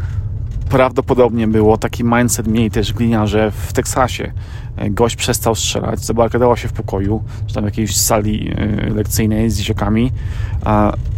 prawdopodobnie 0.70 1.48
było 1.48 1.78
taki 1.78 2.04
mindset 2.04 2.48
mieli 2.48 2.72
też 2.72 2.94
gliniarze 2.94 3.52
w 3.52 3.74
Teksasie. 3.74 4.32
Gość 4.90 5.16
przestał 5.16 5.56
strzelać, 5.56 6.06
zabarykadowała 6.06 6.58
się 6.58 6.68
w 6.68 6.74
pokoju, 6.74 7.24
czy 7.48 7.56
tam 7.56 7.64
w 7.64 7.68
jakiejś 7.68 7.98
sali 7.98 8.56
lekcyjnej 8.96 9.50
z 9.50 9.58
dzieciakami. 9.58 10.12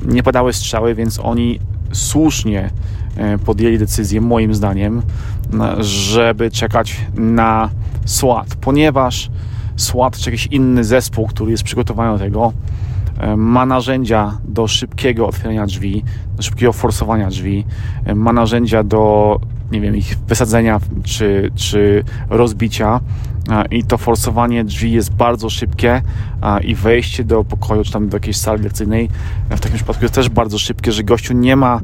Nie 0.05 0.23
padały 0.23 0.53
strzały, 0.53 0.95
więc 0.95 1.19
oni 1.19 1.59
słusznie 1.91 2.69
podjęli 3.45 3.77
decyzję, 3.77 4.21
moim 4.21 4.53
zdaniem, 4.55 5.01
żeby 5.79 6.51
czekać 6.51 6.97
na 7.15 7.69
SWAT, 8.05 8.55
ponieważ 8.61 9.29
SWAT 9.75 10.17
czy 10.17 10.29
jakiś 10.29 10.45
inny 10.45 10.83
zespół, 10.83 11.27
który 11.27 11.51
jest 11.51 11.63
przygotowany 11.63 12.17
do 12.17 12.23
tego, 12.23 12.53
e, 12.53 12.76
ma 13.37 13.65
narzędzia 13.65 14.37
do 14.47 14.67
szybkiego 14.67 15.27
otwierania 15.27 15.65
drzwi, 15.65 16.03
do 16.35 16.43
szybkiego 16.43 16.73
forsowania 16.73 17.29
drzwi, 17.29 17.65
e, 18.05 18.15
ma 18.15 18.33
narzędzia 18.33 18.83
do, 18.83 19.39
nie 19.71 19.81
wiem, 19.81 19.95
ich 19.95 20.17
wysadzenia 20.27 20.79
czy, 21.03 21.51
czy 21.55 22.03
rozbicia 22.29 22.99
e, 23.49 23.65
i 23.71 23.83
to 23.83 23.97
forsowanie 23.97 24.63
drzwi 24.63 24.91
jest 24.91 25.13
bardzo 25.13 25.49
szybkie 25.49 26.01
i 26.63 26.75
wejście 26.75 27.23
do 27.23 27.43
pokoju, 27.43 27.83
czy 27.83 27.91
tam 27.91 28.09
do 28.09 28.17
jakiejś 28.17 28.37
sali 28.37 28.63
lekcyjnej 28.63 29.09
w 29.49 29.59
takim 29.59 29.75
przypadku 29.75 30.03
jest 30.03 30.15
też 30.15 30.29
bardzo 30.29 30.59
szybkie, 30.59 30.91
że 30.91 31.03
gościu 31.03 31.33
nie 31.33 31.55
ma 31.55 31.81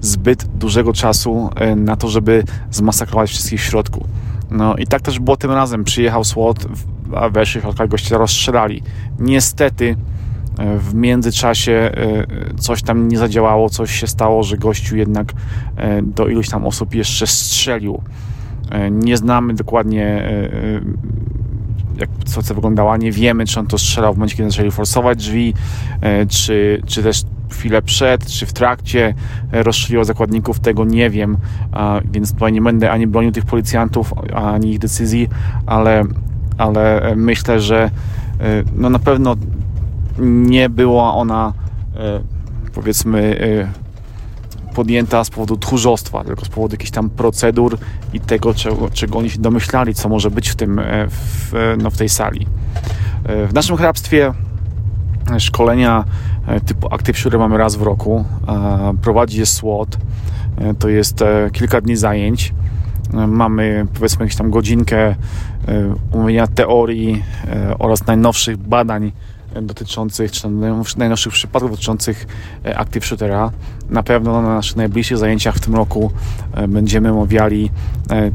zbyt 0.00 0.44
dużego 0.44 0.92
czasu 0.92 1.50
na 1.76 1.96
to, 1.96 2.08
żeby 2.08 2.44
zmasakrować 2.70 3.30
wszystkich 3.30 3.60
w 3.60 3.64
środku. 3.64 4.06
No 4.50 4.76
i 4.76 4.86
tak 4.86 5.02
też 5.02 5.18
było 5.18 5.36
tym 5.36 5.50
razem. 5.50 5.84
Przyjechał 5.84 6.24
SWAT, 6.24 6.66
a 7.16 7.28
weszli 7.28 7.60
w 7.60 7.64
środka 7.64 7.86
goście 7.86 8.18
rozstrzelali. 8.18 8.82
Niestety 9.18 9.90
e, 9.90 9.96
w 10.78 10.94
międzyczasie 10.94 11.72
e, 11.72 12.26
coś 12.58 12.82
tam 12.82 13.08
nie 13.08 13.18
zadziałało, 13.18 13.70
coś 13.70 14.00
się 14.00 14.06
stało, 14.06 14.42
że 14.42 14.56
gościu 14.58 14.96
jednak 14.96 15.32
e, 15.76 16.02
do 16.02 16.28
iluś 16.28 16.48
tam 16.48 16.66
osób 16.66 16.94
jeszcze 16.94 17.26
strzelił. 17.26 18.02
Nie 18.90 19.16
znamy 19.16 19.54
dokładnie 19.54 20.28
jak 21.98 22.08
sytuacja 22.26 22.54
wyglądała, 22.54 22.96
nie 22.96 23.12
wiemy, 23.12 23.46
czy 23.46 23.60
on 23.60 23.66
to 23.66 23.78
strzelał 23.78 24.14
w 24.14 24.16
momencie, 24.16 24.36
kiedy 24.36 24.50
zaczęli 24.50 24.70
forsować 24.70 25.18
drzwi, 25.18 25.54
czy, 26.28 26.82
czy 26.86 27.02
też 27.02 27.22
chwilę 27.54 27.82
przed, 27.82 28.26
czy 28.26 28.46
w 28.46 28.52
trakcie 28.52 29.14
e, 29.52 29.62
rozstrzeliło 29.62 30.04
zakładników, 30.04 30.60
tego 30.60 30.84
nie 30.84 31.10
wiem, 31.10 31.36
więc 32.12 32.32
tutaj 32.32 32.52
nie 32.52 32.62
będę 32.62 32.90
ani 32.90 33.06
bronił 33.06 33.32
tych 33.32 33.44
policjantów, 33.44 34.14
ani 34.34 34.70
ich 34.70 34.78
decyzji, 34.78 35.28
ale, 35.66 36.04
ale 36.58 37.02
e, 37.02 37.16
myślę, 37.16 37.60
że 37.60 37.84
e, 37.84 37.90
no 38.76 38.90
na 38.90 38.98
pewno 38.98 39.36
nie 40.18 40.68
była 40.68 41.14
ona 41.14 41.52
powiedzmy 42.74 43.38
podjęta 44.74 45.24
z 45.24 45.30
powodu 45.30 45.56
tchórzostwa, 45.56 46.24
tylko 46.24 46.44
z 46.44 46.48
powodu 46.48 46.74
jakichś 46.74 46.90
tam 46.90 47.10
procedur 47.10 47.78
i 48.12 48.20
tego, 48.20 48.54
czego, 48.54 48.90
czego 48.90 49.18
oni 49.18 49.30
się 49.30 49.38
domyślali, 49.38 49.94
co 49.94 50.08
może 50.08 50.30
być 50.30 50.48
w, 50.48 50.56
tym, 50.56 50.80
w, 51.08 51.74
no, 51.82 51.90
w 51.90 51.96
tej 51.96 52.08
sali. 52.08 52.46
W 53.48 53.54
naszym 53.54 53.76
hrabstwie 53.76 54.32
szkolenia 55.38 56.04
e, 56.46 56.60
typu 56.60 56.94
Active 56.94 57.18
Shooter 57.18 57.40
mamy 57.40 57.58
raz 57.58 57.76
w 57.76 57.82
roku. 57.82 58.24
E, 58.48 58.94
prowadzi 59.02 59.38
je 59.38 59.46
SWAT. 59.46 59.98
E, 60.58 60.74
to 60.74 60.88
jest 60.88 61.24
kilka 61.52 61.80
dni 61.80 61.96
zajęć. 61.96 62.54
Mamy 63.28 63.86
powiedzmy 63.94 64.24
jakąś 64.24 64.36
tam 64.36 64.50
godzinkę 64.50 65.14
omówienia 66.12 66.46
teorii 66.46 67.22
oraz 67.78 68.06
najnowszych 68.06 68.56
badań 68.56 69.12
dotyczących, 69.62 70.32
czy 70.32 70.48
najnowszych 70.96 71.32
przypadków 71.32 71.70
dotyczących 71.70 72.26
Active 72.76 73.06
Shootera. 73.06 73.50
Na 73.90 74.02
pewno 74.02 74.42
na 74.42 74.54
naszych 74.54 74.76
najbliższych 74.76 75.18
zajęciach 75.18 75.54
w 75.54 75.60
tym 75.60 75.74
roku 75.74 76.10
będziemy 76.68 77.12
omawiali 77.12 77.70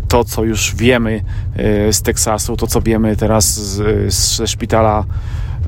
to, 0.08 0.24
co 0.24 0.44
już 0.44 0.76
wiemy 0.76 1.24
z 1.92 2.02
Teksasu, 2.02 2.58
to, 2.58 2.68
co 2.68 2.82
wiemy 2.82 3.16
teraz 3.16 3.76
ze 4.08 4.48
szpitala 4.48 5.06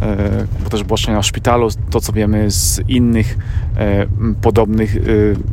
E, 0.01 0.46
bo 0.63 0.70
też 0.70 0.84
było 0.84 0.98
w 0.98 1.25
szpitalu, 1.25 1.67
to 1.89 2.01
co 2.01 2.13
wiemy 2.13 2.51
z 2.51 2.81
innych 2.88 3.38
e, 3.77 4.05
podobnych 4.41 4.96
e, 4.96 5.00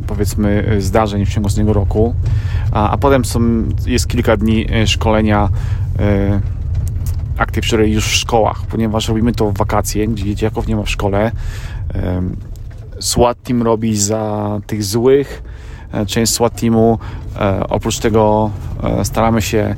powiedzmy 0.07 0.75
zdarzeń 0.79 1.25
w 1.25 1.29
ciągu 1.29 1.47
ostatniego 1.47 1.73
roku, 1.73 2.15
a, 2.71 2.89
a 2.89 2.97
potem 2.97 3.25
są, 3.25 3.39
jest 3.85 4.07
kilka 4.07 4.37
dni 4.37 4.65
szkolenia 4.85 5.49
Active 7.39 7.65
Shooter 7.65 7.87
już 7.87 8.07
w 8.07 8.15
szkołach, 8.15 8.61
ponieważ 8.69 9.07
robimy 9.07 9.31
to 9.31 9.51
w 9.51 9.57
wakacje, 9.57 10.07
gdzie 10.07 10.25
dzieciaków 10.25 10.67
nie 10.67 10.75
ma 10.75 10.83
w 10.83 10.89
szkole. 10.89 11.31
SWAT 12.99 13.43
team 13.43 13.63
robi 13.63 13.97
za 13.97 14.59
tych 14.67 14.83
złych, 14.83 15.43
część 16.07 16.33
SWAT 16.33 16.61
teamu. 16.61 16.99
Oprócz 17.69 17.99
tego 17.99 18.51
staramy 19.03 19.41
się 19.41 19.75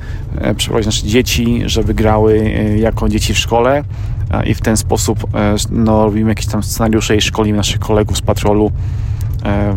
przeprowadzić 0.57 0.85
nasze 0.85 1.07
dzieci, 1.07 1.61
żeby 1.65 1.93
grały 1.93 2.51
jako 2.79 3.09
dzieci 3.09 3.33
w 3.33 3.37
szkole 3.37 3.83
i 4.45 4.53
w 4.53 4.61
ten 4.61 4.77
sposób 4.77 5.35
e, 5.35 5.55
no, 5.69 6.05
robimy 6.05 6.29
jakieś 6.29 6.45
tam 6.45 6.63
scenariusze 6.63 7.15
i 7.15 7.21
szkolimy 7.21 7.57
naszych 7.57 7.79
kolegów 7.79 8.17
z 8.17 8.21
patrolu 8.21 8.65
e, 8.67 9.00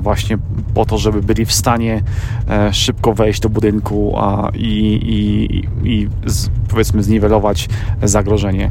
właśnie 0.00 0.38
po 0.75 0.85
to, 0.85 0.99
żeby 0.99 1.23
byli 1.23 1.44
w 1.44 1.52
stanie 1.52 2.02
e, 2.49 2.73
szybko 2.73 3.14
wejść 3.14 3.40
do 3.40 3.49
budynku 3.49 4.16
i, 4.54 5.00
i, 5.02 5.88
i 5.88 6.09
z, 6.26 6.50
powiedzmy 6.68 7.02
zniwelować 7.02 7.68
zagrożenie. 8.02 8.71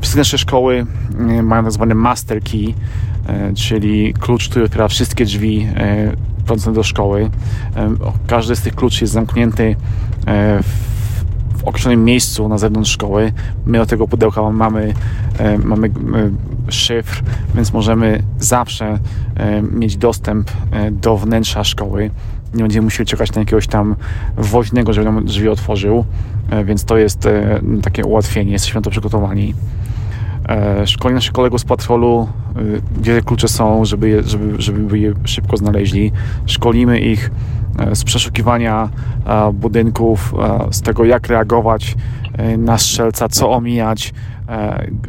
Wszystkie 0.00 0.20
nasze 0.20 0.38
szkoły 0.38 0.86
mają 1.42 1.62
tak 1.62 1.72
zwany 1.72 1.94
master 1.94 2.42
key, 2.42 2.74
czyli 3.54 4.14
klucz, 4.14 4.48
który 4.48 4.64
otwiera 4.64 4.88
wszystkie 4.88 5.24
drzwi 5.24 5.68
prowadzące 6.36 6.72
do 6.72 6.82
szkoły. 6.82 7.30
Każdy 8.26 8.56
z 8.56 8.60
tych 8.60 8.74
kluczy 8.74 9.04
jest 9.04 9.12
zamknięty 9.12 9.76
w 10.62 10.91
w 11.64 11.68
określonym 11.68 12.04
miejscu 12.04 12.48
na 12.48 12.58
zewnątrz 12.58 12.90
szkoły. 12.90 13.32
My 13.66 13.80
od 13.80 13.88
tego 13.88 14.08
pudełka 14.08 14.50
mamy, 14.50 14.94
mamy 15.64 15.90
szyfr, 16.68 17.22
więc 17.54 17.72
możemy 17.72 18.22
zawsze 18.38 18.98
mieć 19.72 19.96
dostęp 19.96 20.50
do 20.90 21.16
wnętrza 21.16 21.64
szkoły. 21.64 22.10
Nie 22.54 22.62
będziemy 22.62 22.84
musieli 22.84 23.06
czekać 23.06 23.32
na 23.32 23.40
jakiegoś 23.40 23.66
tam 23.66 23.96
woźnego, 24.36 24.92
żeby 24.92 25.04
nam 25.04 25.24
drzwi 25.24 25.48
otworzył, 25.48 26.04
więc 26.64 26.84
to 26.84 26.96
jest 26.96 27.28
takie 27.82 28.04
ułatwienie. 28.04 28.52
Jesteśmy 28.52 28.78
na 28.78 28.82
to 28.82 28.90
przygotowani. 28.90 29.54
E, 30.48 30.86
szkolenie 30.86 31.14
naszych 31.14 31.32
kolegów 31.32 31.60
z 31.60 31.64
patrolu, 31.64 32.28
e, 32.56 32.60
gdzie 33.00 33.22
klucze 33.22 33.48
są, 33.48 33.84
żeby 33.84 34.08
je, 34.08 34.22
żeby, 34.22 34.62
żeby 34.62 34.98
je 34.98 35.14
szybko 35.24 35.56
znaleźli. 35.56 36.12
Szkolimy 36.46 37.00
ich 37.00 37.30
e, 37.30 37.30
z 37.94 38.04
przeszukiwania 38.04 38.88
budynków, 39.54 40.34
z 40.70 40.82
tego 40.82 41.04
jak 41.04 41.28
reagować 41.28 41.96
na 42.58 42.78
strzelca, 42.78 43.28
co 43.28 43.50
omijać, 43.50 44.14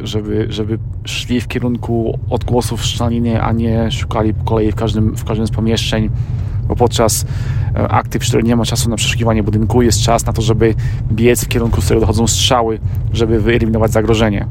żeby, 0.00 0.46
żeby 0.48 0.78
szli 1.04 1.40
w 1.40 1.48
kierunku 1.48 2.18
odgłosów 2.30 2.84
strzelania, 2.84 3.42
a 3.42 3.52
nie 3.52 3.90
szukali 3.90 4.34
po 4.34 4.44
kolei 4.44 4.72
w 4.72 4.74
każdym, 4.74 5.16
w 5.16 5.24
każdym 5.24 5.46
z 5.46 5.50
pomieszczeń, 5.50 6.10
bo 6.68 6.76
podczas 6.76 7.26
akty, 7.88 8.18
których 8.18 8.44
nie 8.44 8.56
ma 8.56 8.64
czasu 8.64 8.90
na 8.90 8.96
przeszukiwanie 8.96 9.42
budynku, 9.42 9.82
jest 9.82 10.00
czas 10.00 10.26
na 10.26 10.32
to, 10.32 10.42
żeby 10.42 10.74
biec 11.12 11.44
w 11.44 11.48
kierunku, 11.48 11.80
z 11.80 11.84
którego 11.84 12.00
dochodzą 12.00 12.26
strzały, 12.26 12.78
żeby 13.12 13.40
wyeliminować 13.40 13.92
zagrożenie 13.92 14.46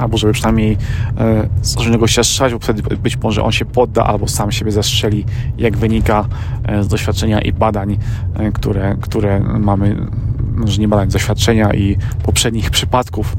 albo 0.00 0.18
żeby 0.18 0.32
przynajmniej 0.32 0.76
e, 1.18 1.48
zacząć 1.62 1.96
go 1.96 2.06
się 2.06 2.24
strzelać, 2.24 2.52
bo 2.52 2.58
wtedy 2.58 2.96
być 2.96 3.16
może 3.16 3.42
on 3.42 3.52
się 3.52 3.64
podda 3.64 4.04
albo 4.04 4.28
sam 4.28 4.52
siebie 4.52 4.72
zastrzeli, 4.72 5.24
jak 5.58 5.76
wynika 5.76 6.24
e, 6.64 6.82
z 6.82 6.88
doświadczenia 6.88 7.40
i 7.40 7.52
badań, 7.52 7.98
e, 8.34 8.52
które, 8.52 8.96
które 9.00 9.40
mamy, 9.40 10.06
może 10.54 10.80
nie 10.80 10.88
badań, 10.88 11.08
doświadczenia 11.08 11.74
i 11.74 11.96
poprzednich 12.22 12.70
przypadków, 12.70 13.36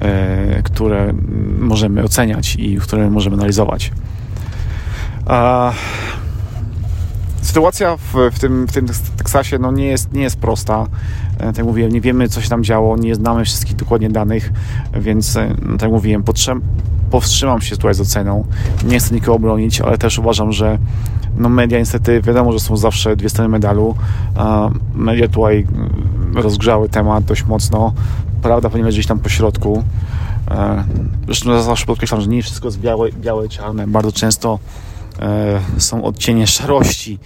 e, 0.00 0.62
które 0.62 1.12
możemy 1.58 2.02
oceniać 2.02 2.56
i 2.56 2.76
które 2.76 3.10
możemy 3.10 3.36
analizować. 3.36 3.92
Sytuacja 7.42 7.96
w, 7.96 8.14
w, 8.32 8.38
tym, 8.38 8.66
w 8.66 8.72
tym 8.72 8.86
Teksasie 9.16 9.58
no, 9.58 9.72
nie, 9.72 9.86
jest, 9.86 10.12
nie 10.12 10.22
jest 10.22 10.36
prosta. 10.36 10.86
E, 11.38 11.46
tak 11.46 11.56
jak 11.56 11.66
mówiłem, 11.66 11.92
nie 11.92 12.00
wiemy, 12.00 12.28
co 12.28 12.40
się 12.40 12.48
tam 12.48 12.64
działo, 12.64 12.96
nie 12.96 13.14
znamy 13.14 13.44
wszystkich 13.44 13.76
dokładnie 13.76 14.10
danych, 14.10 14.52
więc, 14.94 15.36
e, 15.36 15.54
no, 15.62 15.72
tak 15.72 15.82
jak 15.82 15.90
mówiłem, 15.90 16.22
powstrzymam 17.10 17.60
się 17.60 17.76
tutaj 17.76 17.94
z 17.94 18.00
oceną. 18.00 18.44
Nie 18.84 18.98
chcę 18.98 19.14
nikogo 19.14 19.38
bronić, 19.38 19.80
ale 19.80 19.98
też 19.98 20.18
uważam, 20.18 20.52
że 20.52 20.78
no, 21.36 21.48
media 21.48 21.78
niestety, 21.78 22.20
wiadomo, 22.20 22.52
że 22.52 22.60
są 22.60 22.76
zawsze 22.76 23.16
dwie 23.16 23.28
strony 23.28 23.48
medalu. 23.48 23.94
Media 24.94 25.28
tutaj 25.28 25.66
mm, 25.74 26.36
rozgrzały 26.36 26.88
temat 26.88 27.24
dość 27.24 27.44
mocno. 27.44 27.92
Prawda 28.42 28.70
powinna 28.70 28.88
gdzieś 28.90 29.06
tam 29.06 29.18
po 29.18 29.28
środku. 29.28 29.84
E, 30.50 30.84
zresztą 31.26 31.62
zawsze 31.62 31.86
podkreślam, 31.86 32.20
że 32.20 32.28
nie 32.28 32.42
wszystko 32.42 32.68
jest 32.68 32.80
białe, 32.80 33.12
białe 33.12 33.48
czarne. 33.48 33.86
Bardzo 33.86 34.12
często 34.12 34.58
są 35.78 36.04
odcienie 36.04 36.46
szarości 36.46 37.18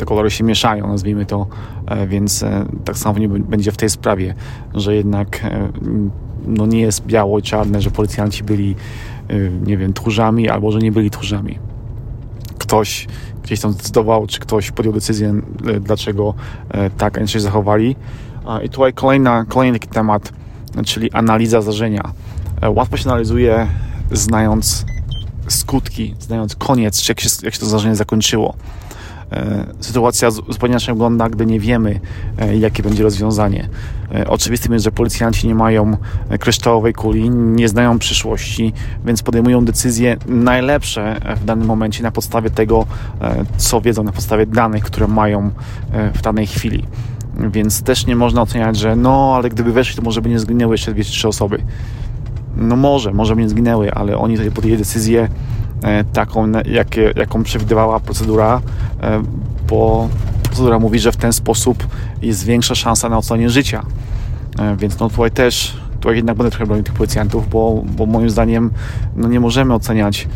te 0.00 0.06
kolory 0.06 0.30
się 0.30 0.44
mieszają, 0.44 0.86
nazwijmy 0.86 1.26
to, 1.26 1.46
e, 1.86 2.06
więc 2.06 2.42
e, 2.42 2.66
tak 2.84 2.98
samo 2.98 3.18
nie 3.18 3.28
będzie 3.28 3.72
w 3.72 3.76
tej 3.76 3.90
sprawie, 3.90 4.34
że 4.74 4.94
jednak 4.94 5.44
e, 5.44 5.68
no 6.46 6.66
nie 6.66 6.80
jest 6.80 7.06
biało 7.06 7.38
i 7.38 7.42
czarne, 7.42 7.82
że 7.82 7.90
policjanci 7.90 8.44
byli, 8.44 8.76
nie 9.66 9.76
wiem, 9.76 9.92
tchórzami 9.92 10.48
albo 10.48 10.72
że 10.72 10.78
nie 10.78 10.92
byli 10.92 11.10
tchórzami. 11.10 11.58
Ktoś 12.58 13.06
gdzieś 13.42 13.60
tam 13.60 13.72
zdecydował, 13.72 14.26
czy 14.26 14.40
ktoś 14.40 14.70
podjął 14.70 14.94
decyzję, 14.94 15.34
dlaczego 15.80 16.34
tak, 16.98 17.16
a 17.16 17.20
inaczej 17.20 17.40
zachowali. 17.40 17.96
I 18.64 18.68
tutaj 18.68 18.92
kolejna, 18.92 19.44
kolejny 19.48 19.78
taki 19.78 19.92
temat, 19.92 20.32
czyli 20.84 21.12
analiza 21.12 21.62
zdarzenia. 21.62 22.12
Łatwo 22.74 22.96
się 22.96 23.10
analizuje, 23.10 23.66
znając 24.12 24.84
skutki, 25.48 26.14
znając 26.20 26.56
koniec, 26.56 27.08
jak 27.08 27.20
się, 27.20 27.28
jak 27.42 27.54
się 27.54 27.60
to 27.60 27.66
zdarzenie 27.66 27.96
zakończyło. 27.96 28.54
E, 29.32 29.66
sytuacja 29.80 30.30
zupełnie 30.30 30.72
inaczej 30.72 30.94
wygląda, 30.94 31.28
gdy 31.28 31.46
nie 31.46 31.60
wiemy, 31.60 32.00
e, 32.38 32.56
jakie 32.56 32.82
będzie 32.82 33.02
rozwiązanie. 33.02 33.68
E, 34.14 34.26
oczywistym 34.26 34.72
jest, 34.72 34.84
że 34.84 34.92
policjanci 34.92 35.48
nie 35.48 35.54
mają 35.54 35.96
kryształowej 36.40 36.92
kuli, 36.92 37.30
nie 37.30 37.68
znają 37.68 37.98
przyszłości, 37.98 38.72
więc 39.04 39.22
podejmują 39.22 39.64
decyzje 39.64 40.16
najlepsze 40.26 41.20
w 41.36 41.44
danym 41.44 41.66
momencie 41.66 42.02
na 42.02 42.10
podstawie 42.10 42.50
tego, 42.50 42.86
co 43.56 43.80
wiedzą, 43.80 44.02
na 44.02 44.12
podstawie 44.12 44.46
danych, 44.46 44.84
które 44.84 45.06
mają 45.06 45.50
w 46.14 46.22
danej 46.22 46.46
chwili. 46.46 46.84
Więc 47.52 47.82
też 47.82 48.06
nie 48.06 48.16
można 48.16 48.42
oceniać, 48.42 48.76
że 48.76 48.96
no, 48.96 49.32
ale 49.36 49.48
gdyby 49.48 49.72
weszli, 49.72 49.96
to 49.96 50.02
może 50.02 50.22
by 50.22 50.28
nie 50.28 50.38
zginęły 50.38 50.74
jeszcze 50.74 50.92
dwie 50.92 51.04
czy 51.04 51.10
trzy 51.10 51.28
osoby. 51.28 51.62
No 52.60 52.76
może, 52.76 53.12
może 53.12 53.36
by 53.36 53.42
nie 53.42 53.48
zginęły, 53.48 53.92
ale 53.92 54.18
oni 54.18 54.36
tutaj 54.36 54.50
podjęli 54.50 54.78
decyzję 54.78 55.28
E, 55.82 56.04
taką, 56.04 56.52
jaką 57.16 57.42
przewidywała 57.42 58.00
procedura, 58.00 58.60
e, 59.02 59.22
bo 59.68 60.08
procedura 60.42 60.78
mówi, 60.78 60.98
że 60.98 61.12
w 61.12 61.16
ten 61.16 61.32
sposób 61.32 61.86
jest 62.22 62.44
większa 62.44 62.74
szansa 62.74 63.08
na 63.08 63.18
ocalenie 63.18 63.50
życia. 63.50 63.82
E, 64.58 64.76
więc 64.76 64.98
no 64.98 65.08
tutaj 65.10 65.30
też, 65.30 65.76
tutaj 66.00 66.16
jednak 66.16 66.36
będę 66.36 66.50
trochę 66.50 66.66
bronił 66.66 66.84
tych 66.84 66.94
policjantów, 66.94 67.48
bo, 67.48 67.82
bo 67.96 68.06
moim 68.06 68.30
zdaniem 68.30 68.70
no 69.16 69.28
nie 69.28 69.40
możemy 69.40 69.74
oceniać 69.74 70.28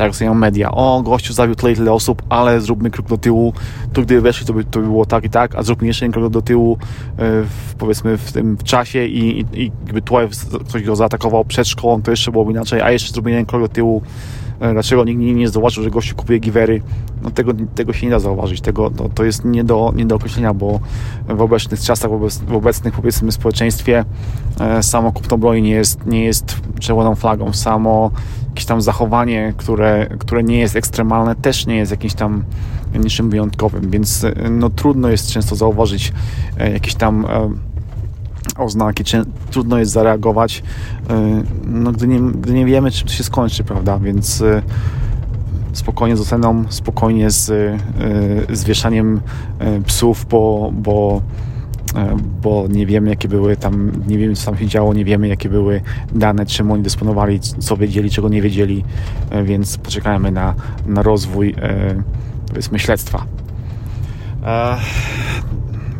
tak 0.00 0.10
oceniają 0.10 0.34
media. 0.34 0.70
O, 0.70 1.02
gościu 1.02 1.32
zabił 1.32 1.54
tyle 1.54 1.76
tyle 1.76 1.92
osób, 1.92 2.22
ale 2.28 2.60
zróbmy 2.60 2.90
krok 2.90 3.08
do 3.08 3.18
tyłu. 3.18 3.52
Tu 3.92 4.02
gdyby 4.02 4.20
weszli, 4.20 4.46
to 4.46 4.52
by, 4.52 4.64
to 4.64 4.80
by 4.80 4.86
było 4.86 5.06
tak 5.06 5.24
i 5.24 5.30
tak, 5.30 5.54
a 5.54 5.62
zróbmy 5.62 5.86
jeszcze 5.86 6.04
jeden 6.04 6.12
krok 6.12 6.32
do 6.32 6.42
tyłu 6.42 6.78
w, 7.18 7.74
powiedzmy 7.78 8.18
w 8.18 8.32
tym 8.32 8.56
czasie 8.64 9.04
i, 9.04 9.40
i, 9.40 9.64
i 9.64 9.72
gdyby 9.84 10.02
tutaj 10.02 10.28
ktoś 10.68 10.82
go 10.82 10.96
zaatakował 10.96 11.44
przed 11.44 11.68
szkołą, 11.68 12.02
to 12.02 12.10
jeszcze 12.10 12.30
byłoby 12.30 12.52
inaczej, 12.52 12.80
a 12.80 12.90
jeszcze 12.90 13.12
zróbmy 13.12 13.30
jeden 13.30 13.46
krok 13.46 13.62
do 13.62 13.68
tyłu 13.68 14.02
E, 14.02 14.49
dlaczego 14.72 15.04
nikt 15.04 15.20
nie 15.20 15.48
zauważył, 15.48 15.84
że 15.84 15.90
gościu 15.90 16.16
kupuje 16.16 16.38
giwery. 16.38 16.82
No 17.22 17.30
tego, 17.30 17.52
tego 17.74 17.92
się 17.92 18.06
nie 18.06 18.10
da 18.10 18.18
zauważyć. 18.18 18.60
Tego, 18.60 18.90
to, 18.90 19.08
to 19.08 19.24
jest 19.24 19.44
nie 19.44 19.64
do, 19.64 19.92
nie 19.96 20.06
do 20.06 20.16
określenia, 20.16 20.54
bo 20.54 20.80
w 21.28 21.40
obecnych 21.40 21.80
czasach, 21.80 22.10
w 22.46 22.54
obecnych 22.54 22.94
powiedzmy 22.94 23.32
społeczeństwie 23.32 24.04
e, 24.60 24.82
samo 24.82 25.12
kupno 25.12 25.38
broni 25.38 25.62
nie 25.62 25.70
jest, 25.70 26.06
nie 26.06 26.24
jest 26.24 26.56
czerwoną 26.80 27.14
flagą. 27.14 27.52
Samo 27.52 28.10
jakieś 28.48 28.64
tam 28.64 28.82
zachowanie, 28.82 29.54
które, 29.56 30.06
które 30.18 30.42
nie 30.42 30.58
jest 30.58 30.76
ekstremalne, 30.76 31.34
też 31.34 31.66
nie 31.66 31.76
jest 31.76 31.90
jakimś 31.90 32.14
tam 32.14 32.44
niczym 32.94 33.30
wyjątkowym, 33.30 33.90
więc 33.90 34.24
e, 34.24 34.34
no, 34.50 34.70
trudno 34.70 35.08
jest 35.08 35.30
często 35.30 35.56
zauważyć 35.56 36.12
jakieś 36.72 36.94
tam 36.94 37.26
oznaki, 38.60 39.04
czy 39.04 39.24
trudno 39.50 39.78
jest 39.78 39.92
zareagować, 39.92 40.62
e, 41.10 41.42
no, 41.66 41.92
gdy, 41.92 42.08
nie, 42.08 42.20
gdy 42.20 42.52
nie 42.52 42.66
wiemy, 42.66 42.90
czym 42.90 43.08
to 43.08 43.14
się 43.14 43.24
skończy, 43.24 43.64
prawda? 43.64 43.98
Więc 43.98 44.42
e, 44.42 44.62
spokojnie 45.72 46.16
z 46.16 46.20
oceną, 46.20 46.64
spokojnie 46.68 47.30
z, 47.30 47.50
e, 47.50 48.56
z 48.56 48.64
wieszaniem 48.64 49.20
psów, 49.86 50.26
bo, 50.30 50.70
bo, 50.74 51.22
bo 52.42 52.64
nie 52.68 52.86
wiemy, 52.86 53.10
jakie 53.10 53.28
były 53.28 53.56
tam, 53.56 53.92
nie 54.06 54.18
wiemy, 54.18 54.34
co 54.34 54.50
tam 54.50 54.58
się 54.58 54.66
działo, 54.66 54.94
nie 54.94 55.04
wiemy, 55.04 55.28
jakie 55.28 55.48
były 55.48 55.80
dane, 56.14 56.46
czym 56.46 56.70
oni 56.70 56.82
dysponowali, 56.82 57.40
co 57.40 57.76
wiedzieli, 57.76 58.10
czego 58.10 58.28
nie 58.28 58.42
wiedzieli, 58.42 58.84
więc 59.44 59.78
poczekajmy 59.78 60.30
na, 60.30 60.54
na 60.86 61.02
rozwój, 61.02 61.54
powiedzmy, 62.48 62.78
śledztwa. 62.78 63.24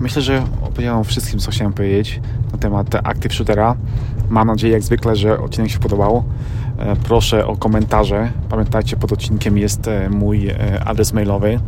Myślę, 0.00 0.22
że 0.22 0.42
opowiedziałem 0.62 1.04
wszystkim, 1.04 1.40
co 1.40 1.50
chciałem 1.50 1.72
powiedzieć 1.72 2.20
na 2.52 2.58
temat 2.58 2.94
Active 2.94 3.34
Shootera. 3.34 3.76
Mam 4.30 4.46
nadzieję, 4.46 4.72
jak 4.72 4.82
zwykle, 4.82 5.16
że 5.16 5.38
odcinek 5.38 5.70
się 5.70 5.78
podobał. 5.78 6.24
E, 6.78 6.96
proszę 6.96 7.46
o 7.46 7.56
komentarze. 7.56 8.30
Pamiętajcie, 8.48 8.96
pod 8.96 9.12
odcinkiem 9.12 9.58
jest 9.58 9.88
e, 9.88 10.10
mój 10.10 10.48
e, 10.48 10.84
adres 10.84 11.12
mailowy. 11.12 11.60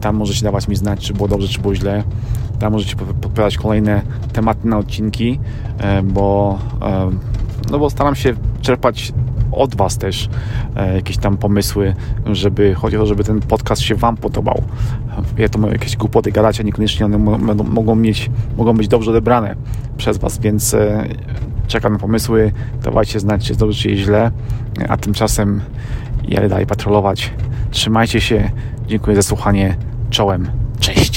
Tam 0.00 0.16
możecie 0.16 0.44
dawać 0.44 0.68
mi 0.68 0.76
znać, 0.76 1.00
czy 1.00 1.14
było 1.14 1.28
dobrze, 1.28 1.48
czy 1.48 1.60
było 1.60 1.74
źle. 1.74 2.02
Tam 2.58 2.72
możecie 2.72 2.96
podpowiadać 2.96 3.56
kolejne 3.56 4.02
tematy 4.32 4.68
na 4.68 4.78
odcinki, 4.78 5.38
bo, 6.04 6.58
no 7.70 7.78
bo 7.78 7.90
staram 7.90 8.14
się 8.14 8.34
czerpać 8.60 9.12
od 9.52 9.74
Was 9.74 9.98
też 9.98 10.28
e, 10.76 10.94
jakieś 10.94 11.18
tam 11.18 11.36
pomysły, 11.36 11.94
żeby 12.32 12.74
chodzi 12.74 12.96
o 12.96 13.00
to, 13.00 13.06
żeby 13.06 13.24
ten 13.24 13.40
podcast 13.40 13.82
się 13.82 13.94
Wam 13.94 14.16
podobał. 14.16 14.62
Ja 15.38 15.48
to 15.48 15.68
jakieś 15.68 15.96
głupoty 15.96 16.32
gadać, 16.32 16.60
a 16.60 16.62
niekoniecznie 16.62 17.06
one 17.06 17.18
mogą 17.64 17.94
mieć, 17.94 18.30
mogą 18.56 18.74
być 18.74 18.88
dobrze 18.88 19.10
odebrane 19.10 19.56
przez 19.96 20.18
Was, 20.18 20.38
więc 20.38 20.74
e, 20.74 21.08
czekam 21.66 21.92
na 21.92 21.98
pomysły, 21.98 22.52
dawajcie 22.82 23.20
znać, 23.20 23.46
czy 23.46 23.54
dobrze, 23.54 23.82
czy 23.82 23.96
źle, 23.96 24.30
a 24.88 24.96
tymczasem 24.96 25.60
jadę 26.28 26.48
dalej 26.48 26.66
patrolować. 26.66 27.32
Trzymajcie 27.70 28.20
się, 28.20 28.50
dziękuję 28.86 29.16
za 29.16 29.22
słuchanie, 29.22 29.76
czołem, 30.10 30.48
cześć! 30.80 31.11